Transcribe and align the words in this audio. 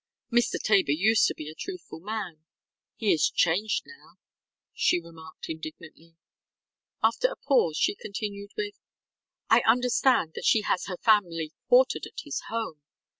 ŌĆ£Mr. 0.33 0.59
Tabor 0.63 0.93
used 0.93 1.27
to 1.27 1.35
be 1.35 1.47
a 1.47 1.53
truthful 1.53 1.99
man. 1.99 2.43
He 2.95 3.13
is 3.13 3.29
changed 3.29 3.83
now, 3.85 4.13
ŌĆØ 4.15 4.67
she 4.73 4.99
remarked 4.99 5.47
indignantly. 5.47 6.15
After 7.03 7.27
a 7.27 7.35
pause, 7.35 7.77
she 7.77 7.93
continued 7.93 8.49
with: 8.57 8.79
ŌĆ£I 9.51 9.63
understand 9.63 10.31
that 10.33 10.45
she 10.45 10.61
has 10.61 10.87
her 10.87 10.97
family 10.97 11.53
quartered 11.67 12.07
at 12.07 12.21
his 12.23 12.41
home. 12.49 12.81